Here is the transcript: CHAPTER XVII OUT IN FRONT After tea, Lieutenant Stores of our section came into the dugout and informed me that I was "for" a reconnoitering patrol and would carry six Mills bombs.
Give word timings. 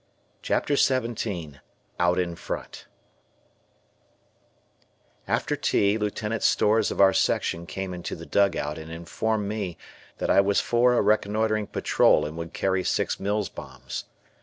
CHAPTER 0.41 0.75
XVII 0.77 1.59
OUT 1.99 2.17
IN 2.17 2.35
FRONT 2.35 2.87
After 5.27 5.55
tea, 5.55 5.99
Lieutenant 5.99 6.41
Stores 6.41 6.89
of 6.89 6.99
our 6.99 7.13
section 7.13 7.67
came 7.67 7.93
into 7.93 8.15
the 8.15 8.25
dugout 8.25 8.79
and 8.79 8.89
informed 8.91 9.47
me 9.47 9.77
that 10.17 10.31
I 10.31 10.41
was 10.41 10.59
"for" 10.59 10.95
a 10.95 11.03
reconnoitering 11.03 11.67
patrol 11.67 12.25
and 12.25 12.35
would 12.35 12.51
carry 12.51 12.83
six 12.83 13.19
Mills 13.19 13.47
bombs. 13.49 14.05